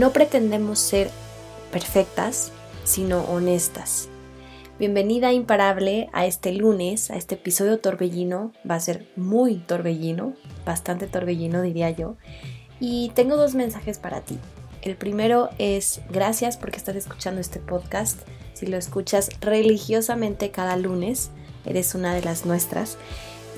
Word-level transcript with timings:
No 0.00 0.14
pretendemos 0.14 0.78
ser 0.78 1.10
perfectas, 1.70 2.52
sino 2.84 3.20
honestas. 3.24 4.08
Bienvenida 4.78 5.30
imparable 5.34 6.08
a 6.14 6.24
este 6.24 6.54
lunes, 6.54 7.10
a 7.10 7.16
este 7.16 7.34
episodio 7.34 7.80
torbellino. 7.80 8.50
Va 8.68 8.76
a 8.76 8.80
ser 8.80 9.06
muy 9.16 9.56
torbellino, 9.56 10.32
bastante 10.64 11.06
torbellino 11.06 11.60
diría 11.60 11.90
yo. 11.90 12.16
Y 12.80 13.10
tengo 13.14 13.36
dos 13.36 13.54
mensajes 13.54 13.98
para 13.98 14.22
ti. 14.22 14.38
El 14.80 14.96
primero 14.96 15.50
es 15.58 16.00
gracias 16.08 16.56
porque 16.56 16.78
estás 16.78 16.96
escuchando 16.96 17.42
este 17.42 17.60
podcast. 17.60 18.20
Si 18.54 18.64
lo 18.64 18.78
escuchas 18.78 19.28
religiosamente 19.42 20.50
cada 20.50 20.78
lunes, 20.78 21.30
eres 21.66 21.94
una 21.94 22.14
de 22.14 22.22
las 22.22 22.46
nuestras. 22.46 22.96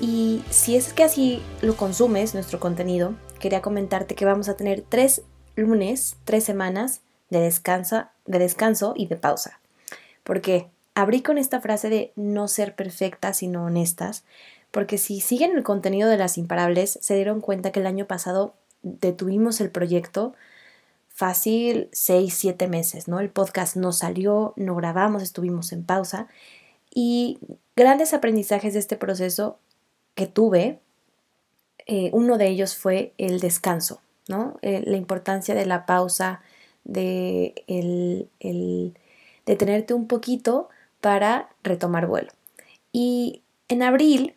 Y 0.01 0.43
si 0.49 0.75
es 0.75 0.91
que 0.91 1.05
así 1.05 1.41
lo 1.61 1.77
consumes, 1.77 2.33
nuestro 2.33 2.59
contenido, 2.59 3.13
quería 3.39 3.61
comentarte 3.61 4.15
que 4.15 4.25
vamos 4.25 4.49
a 4.49 4.57
tener 4.57 4.81
tres 4.81 5.21
lunes, 5.55 6.17
tres 6.23 6.43
semanas 6.43 7.01
de 7.29 7.39
descanso, 7.39 8.05
de 8.25 8.39
descanso 8.39 8.93
y 8.95 9.07
de 9.07 9.15
pausa. 9.15 9.59
Porque 10.23 10.67
abrí 10.95 11.21
con 11.21 11.37
esta 11.37 11.61
frase 11.61 11.89
de 11.89 12.11
no 12.15 12.47
ser 12.47 12.75
perfectas 12.75 13.37
sino 13.37 13.65
honestas, 13.65 14.23
porque 14.71 14.97
si 14.97 15.21
siguen 15.21 15.55
el 15.55 15.63
contenido 15.63 16.09
de 16.09 16.17
las 16.17 16.37
imparables, 16.37 16.97
se 17.01 17.15
dieron 17.15 17.41
cuenta 17.41 17.71
que 17.71 17.79
el 17.79 17.87
año 17.87 18.07
pasado 18.07 18.55
detuvimos 18.81 19.61
el 19.61 19.69
proyecto 19.69 20.33
fácil 21.09 21.89
seis, 21.91 22.33
siete 22.33 22.67
meses, 22.67 23.07
¿no? 23.07 23.19
El 23.19 23.29
podcast 23.29 23.75
no 23.75 23.91
salió, 23.91 24.53
no 24.55 24.75
grabamos, 24.75 25.21
estuvimos 25.21 25.71
en 25.71 25.83
pausa 25.83 26.27
y 26.93 27.39
grandes 27.75 28.13
aprendizajes 28.13 28.73
de 28.73 28.79
este 28.79 28.97
proceso 28.97 29.59
que 30.15 30.27
tuve, 30.27 30.79
eh, 31.85 32.09
uno 32.13 32.37
de 32.37 32.47
ellos 32.47 32.75
fue 32.75 33.13
el 33.17 33.39
descanso, 33.39 34.01
¿no? 34.27 34.57
Eh, 34.61 34.83
la 34.85 34.97
importancia 34.97 35.55
de 35.55 35.65
la 35.65 35.85
pausa, 35.85 36.41
de 36.83 37.53
el, 37.67 38.29
el 38.39 38.97
un 39.93 40.07
poquito 40.07 40.69
para 41.01 41.49
retomar 41.63 42.07
vuelo. 42.07 42.31
Y 42.91 43.41
en 43.67 43.83
abril, 43.83 44.35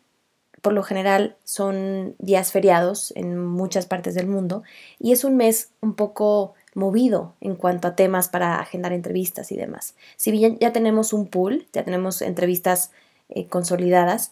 por 0.62 0.72
lo 0.72 0.82
general, 0.82 1.36
son 1.44 2.16
días 2.18 2.52
feriados 2.52 3.12
en 3.16 3.38
muchas 3.38 3.86
partes 3.86 4.14
del 4.14 4.26
mundo 4.26 4.62
y 4.98 5.12
es 5.12 5.24
un 5.24 5.36
mes 5.36 5.70
un 5.80 5.94
poco 5.94 6.54
movido 6.74 7.34
en 7.40 7.54
cuanto 7.56 7.88
a 7.88 7.96
temas 7.96 8.28
para 8.28 8.60
agendar 8.60 8.92
entrevistas 8.92 9.52
y 9.52 9.56
demás. 9.56 9.94
Si 10.16 10.30
bien 10.30 10.58
ya 10.58 10.72
tenemos 10.72 11.12
un 11.12 11.26
pool, 11.28 11.66
ya 11.72 11.84
tenemos 11.84 12.20
entrevistas 12.20 12.90
eh, 13.28 13.46
consolidadas, 13.46 14.30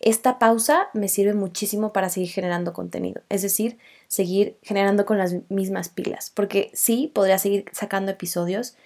esta 0.00 0.38
pausa 0.38 0.88
me 0.94 1.08
sirve 1.08 1.34
muchísimo 1.34 1.92
para 1.92 2.08
seguir 2.08 2.30
generando 2.30 2.72
contenido, 2.72 3.20
es 3.28 3.42
decir, 3.42 3.78
seguir 4.08 4.56
generando 4.62 5.04
con 5.04 5.18
las 5.18 5.36
mismas 5.50 5.90
pilas, 5.90 6.30
porque 6.34 6.70
sí, 6.72 7.10
podría 7.14 7.38
seguir 7.38 7.66
sacando 7.72 8.10
episodios 8.10 8.76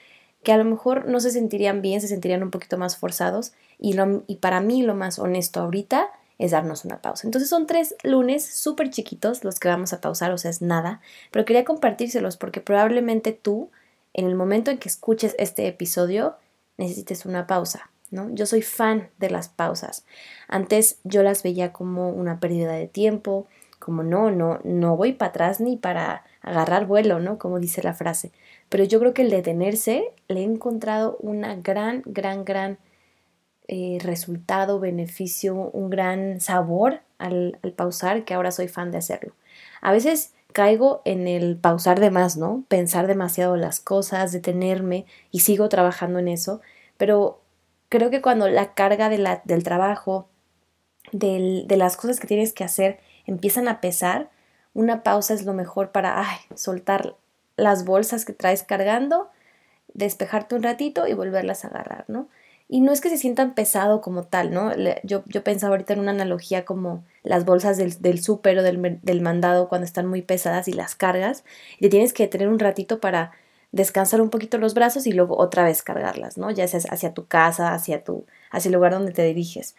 que 0.42 0.52
a 0.52 0.58
lo 0.58 0.64
mejor 0.64 1.06
no 1.08 1.20
se 1.20 1.30
sentirían 1.30 1.82
bien, 1.82 2.00
se 2.00 2.08
sentirían 2.08 2.42
un 2.42 2.50
poquito 2.50 2.76
más 2.78 2.96
forzados 2.96 3.52
y, 3.78 3.96
y 4.26 4.36
para 4.36 4.60
mí 4.60 4.82
lo 4.82 4.94
más 4.94 5.18
honesto 5.18 5.60
ahorita 5.60 6.10
es 6.38 6.50
darnos 6.50 6.84
una 6.84 7.00
pausa. 7.00 7.26
Entonces 7.26 7.48
son 7.48 7.66
tres 7.66 7.94
lunes 8.02 8.44
súper 8.44 8.90
chiquitos 8.90 9.44
los 9.44 9.60
que 9.60 9.68
vamos 9.68 9.92
a 9.92 10.00
pausar, 10.00 10.32
o 10.32 10.38
sea, 10.38 10.50
es 10.50 10.62
nada, 10.62 11.00
pero 11.30 11.44
quería 11.44 11.64
compartírselos 11.64 12.36
porque 12.36 12.60
probablemente 12.60 13.32
tú, 13.32 13.70
en 14.12 14.26
el 14.26 14.34
momento 14.34 14.72
en 14.72 14.78
que 14.78 14.88
escuches 14.88 15.36
este 15.38 15.66
episodio, 15.68 16.36
necesites 16.76 17.24
una 17.24 17.46
pausa. 17.46 17.90
Yo 18.10 18.47
soy 18.47 18.62
fan 18.62 19.10
de 19.19 19.30
las 19.30 19.48
pausas. 19.48 20.05
Antes 20.47 20.98
yo 21.05 21.22
las 21.22 21.42
veía 21.42 21.72
como 21.72 22.10
una 22.10 22.38
pérdida 22.38 22.72
de 22.72 22.86
tiempo, 22.86 23.47
como 23.78 24.02
no, 24.02 24.30
no, 24.30 24.60
no 24.64 24.97
voy 24.97 25.12
para 25.12 25.30
atrás 25.30 25.60
ni 25.60 25.77
para 25.77 26.25
agarrar 26.41 26.86
vuelo, 26.86 27.19
¿no? 27.19 27.38
Como 27.38 27.58
dice 27.58 27.82
la 27.82 27.92
frase. 27.92 28.32
Pero 28.69 28.84
yo 28.84 28.98
creo 29.00 29.14
que 29.14 29.22
el 29.22 29.30
detenerse 29.30 30.12
le 30.28 30.41
he 30.41 30.44
encontrado 30.44 31.16
una 31.20 31.56
gran, 31.56 32.02
gran, 32.06 32.44
gran 32.44 32.78
eh, 33.69 33.98
resultado, 34.02 34.80
beneficio, 34.80 35.55
un 35.55 35.91
gran 35.91 36.41
sabor 36.41 37.00
al, 37.19 37.59
al 37.62 37.72
pausar 37.72 38.25
que 38.25 38.34
ahora 38.34 38.53
soy 38.53 38.69
fan 38.69 38.91
de 38.91 38.98
hacerlo. 38.98 39.34
A 39.81 39.92
veces 39.92 40.34
caigo 40.53 41.03
en 41.04 41.26
el 41.26 41.56
pausar 41.56 41.98
de 42.00 42.10
más, 42.10 42.36
¿no? 42.36 42.65
Pensar 42.69 43.06
demasiado 43.06 43.56
las 43.56 43.81
cosas, 43.81 44.32
detenerme 44.32 45.04
y 45.31 45.41
sigo 45.41 45.69
trabajando 45.69 46.19
en 46.21 46.28
eso, 46.28 46.60
pero 46.97 47.44
creo 47.89 48.11
que 48.11 48.22
cuando 48.22 48.49
la 48.49 48.75
carga 48.75 49.09
de 49.09 49.19
la, 49.19 49.43
del 49.45 49.62
trabajo, 49.62 50.28
de 51.12 51.77
las 51.77 51.97
cosas 51.97 52.19
que 52.19 52.27
tienes 52.27 52.53
que 52.53 52.65
hacer, 52.65 53.00
empiezan 53.27 53.69
a 53.69 53.81
pesar, 53.81 54.31
una 54.72 55.03
pausa 55.03 55.34
es 55.34 55.45
lo 55.45 55.55
mejor 55.55 55.93
para 55.93 56.25
soltar 56.55 57.17
las 57.56 57.84
bolsas 57.84 58.25
que 58.25 58.33
traes 58.33 58.62
cargando, 58.62 59.31
despejarte 59.95 60.56
un 60.56 60.62
ratito 60.62 61.06
y 61.06 61.15
volverlas 61.15 61.65
a 61.65 61.69
agarrar, 61.69 62.05
¿no? 62.09 62.28
Y 62.67 62.81
no 62.81 62.93
es 62.93 63.00
que 63.00 63.11
se 63.11 63.19
sientan 63.19 63.55
pesado 63.55 64.01
como 64.01 64.25
tal, 64.25 64.53
¿no? 64.53 64.72
Yo, 65.05 65.22
yo 65.27 65.45
pensaba 65.45 65.75
ahorita 65.75 65.93
en 65.93 66.01
una 66.01 66.12
analogía 66.12 66.65
como 66.65 67.05
las 67.22 67.45
bolsas 67.45 67.77
del, 67.77 68.01
del 68.01 68.22
súper 68.22 68.59
o 68.59 68.62
del, 68.62 68.99
del 69.03 69.21
mandado 69.21 69.69
cuando 69.69 69.84
están 69.84 70.06
muy 70.06 70.22
pesadas 70.22 70.66
y 70.66 70.72
las 70.72 70.95
cargas, 70.95 71.45
y 71.78 71.89
tienes 71.91 72.12
que 72.12 72.27
tener 72.27 72.49
un 72.49 72.59
ratito 72.59 73.01
para 73.01 73.33
descansar 73.74 74.20
un 74.20 74.30
poquito 74.30 74.56
los 74.58 74.72
brazos 74.72 75.04
y 75.06 75.12
luego 75.12 75.36
otra 75.36 75.64
vez 75.64 75.82
cargarlas, 75.82 76.38
¿no? 76.38 76.50
Ya 76.52 76.68
sea 76.68 76.80
hacia 76.90 77.12
tu 77.12 77.26
casa, 77.26 77.74
hacia, 77.74 78.04
tu, 78.04 78.24
hacia 78.52 78.68
el 78.68 78.74
lugar 78.74 78.92
donde 78.92 79.10
te 79.12 79.24
diriges. 79.24 79.74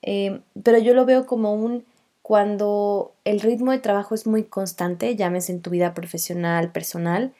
Eh, 0.00 0.40
pero 0.62 0.78
yo 0.78 0.94
lo 0.94 1.04
veo 1.04 1.26
como 1.26 1.54
un 1.54 1.84
cuando 2.22 3.12
el 3.24 3.40
ritmo 3.40 3.72
de 3.72 3.78
trabajo 3.78 4.14
es 4.14 4.26
muy 4.26 4.44
constante, 4.44 5.14
llámese 5.14 5.52
en 5.52 5.60
tu 5.60 5.68
vida 5.68 5.92
profesional, 5.92 6.72
personal, 6.72 7.34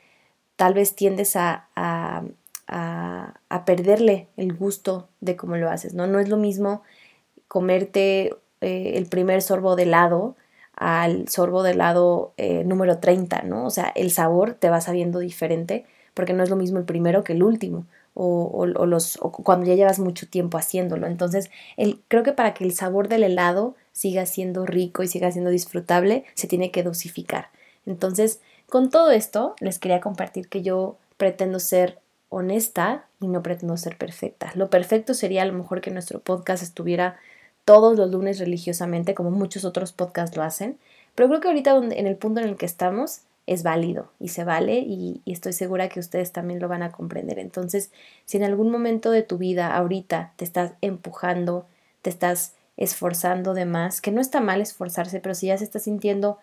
tal 0.56 0.74
vez 0.74 0.94
tiendes 0.94 1.36
a, 1.36 1.68
a, 1.74 2.24
a, 2.68 3.64
perderle 3.64 4.28
el 4.36 4.52
gusto 4.52 5.08
de 5.22 5.36
cómo 5.36 5.56
lo 5.56 5.70
haces, 5.70 5.94
¿no? 5.94 6.06
No 6.06 6.20
es 6.20 6.28
lo 6.28 6.36
mismo 6.36 6.82
comerte 7.48 8.34
eh, 8.60 8.92
el 8.96 9.06
primer 9.06 9.40
sorbo 9.40 9.74
de 9.74 9.84
helado 9.84 10.36
al 10.76 11.28
sorbo 11.28 11.62
de 11.62 11.72
helado 11.72 12.34
eh, 12.36 12.64
número 12.64 12.98
30, 12.98 13.42
¿no? 13.42 13.64
O 13.64 13.70
sea, 13.70 13.90
el 13.94 14.10
sabor 14.10 14.54
te 14.54 14.70
va 14.70 14.80
sabiendo 14.80 15.18
diferente 15.20 15.86
porque 16.14 16.32
no 16.32 16.42
es 16.42 16.50
lo 16.50 16.56
mismo 16.56 16.78
el 16.78 16.84
primero 16.84 17.24
que 17.24 17.34
el 17.34 17.42
último. 17.42 17.86
O, 18.16 18.66
los, 18.66 19.18
cuando 19.18 19.66
ya 19.66 19.74
llevas 19.74 19.98
mucho 19.98 20.28
tiempo 20.28 20.56
haciéndolo. 20.56 21.08
Entonces, 21.08 21.50
creo 22.06 22.22
que 22.22 22.32
para 22.32 22.54
que 22.54 22.62
el 22.62 22.72
sabor 22.72 23.08
del 23.08 23.24
helado 23.24 23.74
siga 23.90 24.24
siendo 24.24 24.66
rico 24.66 25.02
y 25.02 25.08
siga 25.08 25.32
siendo 25.32 25.50
disfrutable, 25.50 26.24
se 26.34 26.46
tiene 26.46 26.70
que 26.70 26.84
dosificar. 26.84 27.48
Entonces, 27.86 28.40
con 28.68 28.90
todo 28.90 29.10
esto, 29.10 29.56
les 29.58 29.80
quería 29.80 30.00
compartir 30.00 30.48
que 30.48 30.62
yo 30.62 30.96
pretendo 31.16 31.58
ser 31.58 31.98
honesta 32.28 33.06
y 33.20 33.26
no 33.26 33.42
pretendo 33.42 33.76
ser 33.76 33.96
perfecta. 33.96 34.52
Lo 34.54 34.70
perfecto 34.70 35.14
sería 35.14 35.42
a 35.42 35.46
lo 35.46 35.52
mejor 35.52 35.80
que 35.80 35.90
nuestro 35.90 36.20
podcast 36.20 36.62
estuviera 36.62 37.16
todos 37.64 37.96
los 37.96 38.10
lunes 38.10 38.38
religiosamente, 38.38 39.14
como 39.14 39.30
muchos 39.30 39.64
otros 39.64 39.92
podcasts 39.92 40.36
lo 40.36 40.42
hacen, 40.42 40.78
pero 41.14 41.28
creo 41.28 41.40
que 41.40 41.48
ahorita 41.48 41.76
en 41.76 42.06
el 42.06 42.16
punto 42.16 42.40
en 42.40 42.48
el 42.48 42.56
que 42.56 42.66
estamos, 42.66 43.20
es 43.46 43.62
válido 43.62 44.10
y 44.18 44.28
se 44.28 44.44
vale 44.44 44.78
y, 44.78 45.22
estoy 45.26 45.52
segura 45.52 45.88
que 45.88 46.00
ustedes 46.00 46.32
también 46.32 46.60
lo 46.60 46.68
van 46.68 46.82
a 46.82 46.92
comprender. 46.92 47.38
Entonces, 47.38 47.90
si 48.24 48.36
en 48.36 48.44
algún 48.44 48.70
momento 48.70 49.10
de 49.10 49.22
tu 49.22 49.38
vida 49.38 49.74
ahorita 49.74 50.32
te 50.36 50.44
estás 50.44 50.72
empujando, 50.80 51.66
te 52.02 52.10
estás 52.10 52.54
esforzando 52.76 53.54
de 53.54 53.66
más, 53.66 54.00
que 54.00 54.10
no 54.10 54.20
está 54.20 54.40
mal 54.40 54.60
esforzarse, 54.60 55.20
pero 55.20 55.34
si 55.34 55.46
ya 55.46 55.58
se 55.58 55.64
está 55.64 55.78
sintiendo 55.78 56.38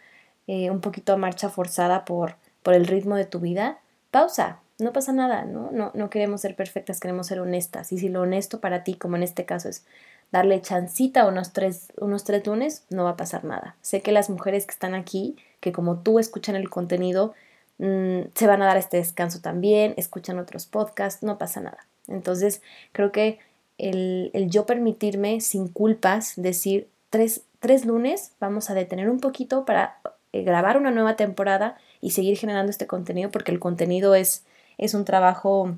eh, 0.47 0.69
un 0.69 0.81
poquito 0.81 1.13
a 1.13 1.17
marcha 1.17 1.49
forzada 1.49 2.05
por, 2.05 2.35
por 2.63 2.73
el 2.73 2.87
ritmo 2.87 3.15
de 3.15 3.25
tu 3.25 3.39
vida, 3.39 3.79
pausa, 4.11 4.59
no 4.79 4.93
pasa 4.93 5.11
nada, 5.13 5.45
¿no? 5.45 5.71
¿no? 5.71 5.91
No 5.93 6.09
queremos 6.09 6.41
ser 6.41 6.55
perfectas, 6.55 6.99
queremos 6.99 7.27
ser 7.27 7.39
honestas. 7.39 7.91
Y 7.91 7.97
si 7.99 8.09
lo 8.09 8.21
honesto 8.21 8.59
para 8.59 8.83
ti, 8.83 8.95
como 8.95 9.15
en 9.15 9.23
este 9.23 9.45
caso 9.45 9.69
es 9.69 9.85
darle 10.31 10.61
chancita 10.61 11.27
unos 11.27 11.53
tres, 11.53 11.91
unos 11.99 12.23
tres 12.23 12.45
lunes, 12.45 12.85
no 12.89 13.03
va 13.03 13.11
a 13.11 13.17
pasar 13.17 13.43
nada. 13.43 13.75
Sé 13.81 14.01
que 14.01 14.11
las 14.11 14.29
mujeres 14.29 14.65
que 14.65 14.71
están 14.71 14.95
aquí, 14.95 15.35
que 15.59 15.71
como 15.71 15.99
tú 15.99 16.19
escuchan 16.19 16.55
el 16.55 16.69
contenido, 16.69 17.33
mm, 17.79 18.21
se 18.33 18.47
van 18.47 18.61
a 18.61 18.65
dar 18.65 18.77
este 18.77 18.97
descanso 18.97 19.41
también, 19.41 19.93
escuchan 19.97 20.39
otros 20.39 20.65
podcasts, 20.65 21.23
no 21.23 21.37
pasa 21.37 21.61
nada. 21.61 21.85
Entonces, 22.07 22.61
creo 22.93 23.11
que 23.11 23.39
el, 23.77 24.31
yo 24.49 24.65
permitirme 24.65 25.41
sin 25.41 25.67
culpas 25.67 26.33
decir 26.35 26.87
tres, 27.09 27.41
tres, 27.59 27.85
lunes 27.85 28.33
vamos 28.39 28.69
a 28.69 28.73
detener 28.73 29.09
un 29.09 29.19
poquito 29.19 29.65
para 29.65 29.97
eh, 30.33 30.43
grabar 30.43 30.77
una 30.77 30.91
nueva 30.91 31.15
temporada 31.15 31.77
y 31.99 32.11
seguir 32.11 32.37
generando 32.37 32.69
este 32.69 32.87
contenido 32.87 33.31
porque 33.31 33.51
el 33.51 33.59
contenido 33.59 34.13
es, 34.15 34.45
es 34.77 34.93
un 34.93 35.03
trabajo, 35.03 35.75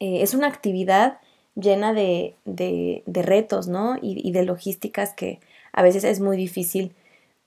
eh, 0.00 0.22
es 0.22 0.34
una 0.34 0.48
actividad 0.48 1.18
llena 1.56 1.92
de, 1.92 2.34
de, 2.44 3.02
retos, 3.22 3.68
¿no? 3.68 3.96
Y, 4.00 4.32
de 4.32 4.44
logísticas 4.44 5.14
que 5.14 5.40
a 5.72 5.82
veces 5.82 6.04
es 6.04 6.20
muy 6.20 6.36
difícil 6.36 6.92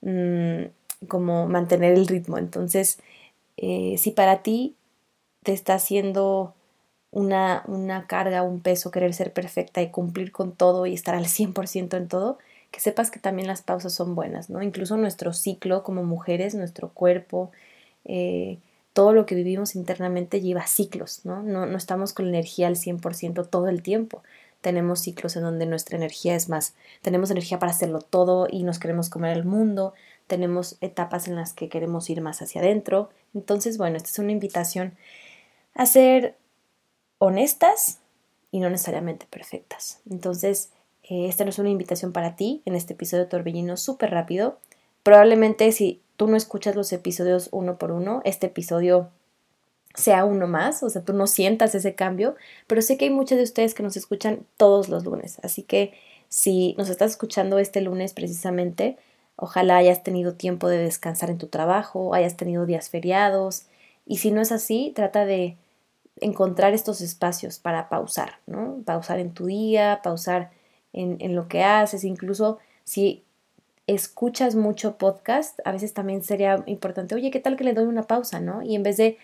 mm, 0.01 0.63
como 1.07 1.47
mantener 1.47 1.93
el 1.93 2.07
ritmo. 2.07 2.37
Entonces, 2.37 2.99
eh, 3.57 3.95
si 3.97 4.11
para 4.11 4.43
ti 4.43 4.75
te 5.43 5.53
está 5.53 5.75
haciendo 5.75 6.53
una, 7.11 7.63
una 7.67 8.07
carga, 8.07 8.43
un 8.43 8.61
peso, 8.61 8.91
querer 8.91 9.13
ser 9.13 9.33
perfecta 9.33 9.81
y 9.81 9.91
cumplir 9.91 10.31
con 10.31 10.53
todo 10.53 10.85
y 10.85 10.93
estar 10.93 11.15
al 11.15 11.25
100% 11.27 11.97
en 11.97 12.07
todo, 12.07 12.37
que 12.71 12.79
sepas 12.79 13.11
que 13.11 13.19
también 13.19 13.47
las 13.47 13.61
pausas 13.61 13.93
son 13.93 14.15
buenas, 14.15 14.49
¿no? 14.49 14.61
Incluso 14.61 14.97
nuestro 14.97 15.33
ciclo 15.33 15.83
como 15.83 16.03
mujeres, 16.03 16.53
nuestro 16.55 16.89
cuerpo, 16.89 17.51
eh, 18.05 18.59
todo 18.97 19.13
lo 19.13 19.27
que 19.27 19.35
vivimos 19.35 19.75
internamente 19.75 20.41
lleva 20.41 20.65
ciclos, 20.65 21.21
¿no? 21.23 21.43
No, 21.43 21.65
estamos 21.77 22.13
con 22.13 22.27
energía 22.27 22.65
al 22.65 22.77
100% 22.77 23.47
todo 23.47 23.67
el 23.67 23.83
tiempo. 23.83 24.23
Tenemos 24.59 25.01
ciclos 25.01 25.35
en 25.35 25.43
donde 25.43 25.67
nuestra 25.67 25.97
energía 25.97 26.35
es 26.35 26.49
más, 26.49 26.73
tenemos 27.03 27.29
energía 27.29 27.59
para 27.59 27.71
hacerlo 27.71 28.01
todo 28.01 28.47
y 28.49 28.63
nos 28.63 28.79
queremos 28.79 29.11
comer 29.11 29.37
el 29.37 29.45
mundo, 29.45 29.93
tenemos 30.25 30.77
etapas 30.81 31.27
en 31.27 31.35
las 31.35 31.53
que 31.53 31.69
queremos 31.69 32.09
ir 32.09 32.21
más 32.21 32.41
hacia 32.41 32.59
adentro. 32.59 33.11
Entonces, 33.35 33.77
bueno, 33.77 33.97
esta 33.97 34.09
es 34.09 34.17
una 34.17 34.31
invitación 34.31 34.97
a 35.75 35.85
ser 35.85 36.35
honestas 37.19 37.99
y 38.49 38.61
no 38.61 38.71
necesariamente 38.71 39.27
perfectas. 39.29 39.99
Entonces, 40.09 40.71
eh, 41.03 41.27
esta 41.27 41.43
no 41.43 41.51
es 41.51 41.59
una 41.59 41.69
invitación 41.69 42.13
para 42.13 42.35
ti 42.35 42.63
en 42.65 42.73
este 42.73 42.93
episodio 42.93 43.25
de 43.25 43.29
Torbellino 43.29 43.77
súper 43.77 44.09
rápido. 44.09 44.57
Probablemente 45.03 45.71
si 45.71 46.01
tú 46.17 46.27
no 46.27 46.35
escuchas 46.35 46.75
los 46.75 46.91
episodios 46.91 47.47
uno 47.51 47.77
por 47.77 47.91
uno, 47.91 48.21
este 48.25 48.47
episodio 48.47 49.09
sea 49.95 50.25
uno 50.25 50.47
más, 50.47 50.83
o 50.83 50.89
sea, 50.89 51.03
tú 51.03 51.13
no 51.13 51.25
sientas 51.27 51.73
ese 51.73 51.95
cambio, 51.95 52.35
pero 52.67 52.81
sé 52.81 52.97
que 52.97 53.05
hay 53.05 53.11
muchos 53.11 53.37
de 53.37 53.43
ustedes 53.43 53.73
que 53.73 53.83
nos 53.83 53.95
escuchan 53.95 54.45
todos 54.57 54.89
los 54.89 55.05
lunes, 55.05 55.39
así 55.43 55.63
que 55.63 55.93
si 56.27 56.75
nos 56.77 56.89
estás 56.89 57.11
escuchando 57.11 57.57
este 57.57 57.81
lunes 57.81 58.13
precisamente, 58.13 58.97
ojalá 59.37 59.77
hayas 59.77 60.03
tenido 60.03 60.33
tiempo 60.33 60.67
de 60.67 60.77
descansar 60.77 61.29
en 61.29 61.37
tu 61.37 61.47
trabajo, 61.47 62.13
hayas 62.13 62.35
tenido 62.35 62.65
días 62.65 62.89
feriados, 62.89 63.65
y 64.05 64.17
si 64.17 64.31
no 64.31 64.41
es 64.41 64.51
así, 64.51 64.91
trata 64.95 65.25
de 65.25 65.57
encontrar 66.19 66.73
estos 66.73 67.01
espacios 67.01 67.59
para 67.59 67.89
pausar, 67.89 68.39
¿no? 68.47 68.81
Pausar 68.85 69.19
en 69.19 69.33
tu 69.33 69.45
día, 69.45 70.01
pausar 70.03 70.51
en, 70.93 71.17
en 71.19 71.35
lo 71.35 71.47
que 71.47 71.63
haces, 71.63 72.03
incluso 72.03 72.57
si 72.83 73.23
escuchas 73.87 74.55
mucho 74.55 74.97
podcast, 74.97 75.59
a 75.65 75.71
veces 75.71 75.93
también 75.93 76.21
sería 76.23 76.61
importante, 76.65 77.15
oye, 77.15 77.31
¿qué 77.31 77.39
tal 77.39 77.55
que 77.55 77.63
le 77.63 77.73
doy 77.73 77.85
una 77.85 78.03
pausa, 78.03 78.39
no? 78.39 78.61
Y 78.61 78.75
en 78.75 78.83
vez 78.83 78.97
de 78.97 79.17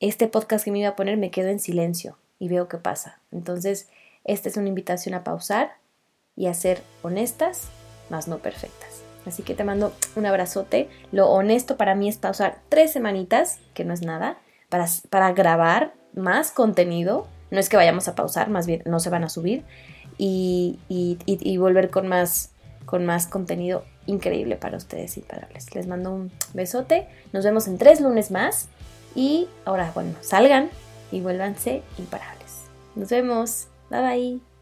este 0.00 0.28
podcast 0.28 0.64
que 0.64 0.70
me 0.70 0.80
iba 0.80 0.90
a 0.90 0.96
poner, 0.96 1.16
me 1.16 1.30
quedo 1.30 1.48
en 1.48 1.58
silencio 1.58 2.18
y 2.38 2.48
veo 2.48 2.68
qué 2.68 2.76
pasa. 2.76 3.20
Entonces, 3.32 3.88
esta 4.24 4.48
es 4.48 4.56
una 4.56 4.68
invitación 4.68 5.14
a 5.14 5.24
pausar 5.24 5.72
y 6.36 6.46
a 6.46 6.54
ser 6.54 6.82
honestas, 7.02 7.68
más 8.10 8.28
no 8.28 8.38
perfectas. 8.38 9.02
Así 9.26 9.42
que 9.42 9.54
te 9.54 9.64
mando 9.64 9.92
un 10.16 10.26
abrazote. 10.26 10.88
Lo 11.10 11.30
honesto 11.30 11.76
para 11.76 11.94
mí 11.94 12.08
es 12.08 12.18
pausar 12.18 12.58
tres 12.68 12.92
semanitas, 12.92 13.58
que 13.72 13.84
no 13.84 13.94
es 13.94 14.02
nada, 14.02 14.38
para, 14.68 14.86
para 15.08 15.32
grabar 15.32 15.94
más 16.14 16.50
contenido. 16.50 17.26
No 17.50 17.60
es 17.60 17.68
que 17.68 17.76
vayamos 17.76 18.08
a 18.08 18.14
pausar, 18.14 18.50
más 18.50 18.66
bien 18.66 18.82
no 18.84 19.00
se 19.00 19.10
van 19.10 19.24
a 19.24 19.30
subir. 19.30 19.64
Y, 20.18 20.78
y, 20.88 21.18
y 21.24 21.56
volver 21.56 21.90
con 21.90 22.06
más, 22.06 22.52
con 22.86 23.06
más 23.06 23.26
contenido 23.26 23.84
increíble 24.06 24.56
para 24.56 24.76
ustedes 24.76 25.16
imparables. 25.16 25.74
Les 25.74 25.86
mando 25.86 26.12
un 26.12 26.30
besote. 26.52 27.06
Nos 27.32 27.44
vemos 27.44 27.66
en 27.66 27.78
tres 27.78 28.00
lunes 28.00 28.30
más. 28.30 28.68
Y 29.14 29.48
ahora, 29.64 29.90
bueno, 29.94 30.14
salgan 30.20 30.70
y 31.12 31.20
vuélvanse 31.20 31.82
imparables. 31.98 32.64
Nos 32.94 33.08
vemos. 33.10 33.68
Bye 33.90 34.00
bye. 34.00 34.53